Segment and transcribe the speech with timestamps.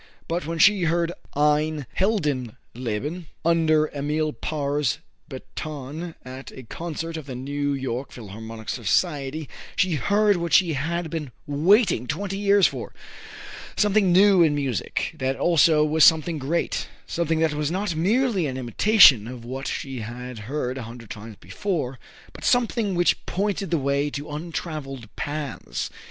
[0.27, 4.97] But when she heard "Ein Heldenleben" under Emil Paur's
[5.29, 11.11] baton at a concert of the New York Philharmonic Society, she heard what she had
[11.11, 12.91] been waiting twenty years for
[13.75, 18.57] something new in music that also was something great; something that was not merely an
[18.57, 21.99] imitation of what she had heard a hundred times before,
[22.33, 25.91] but something which pointed the way to untraveled paths.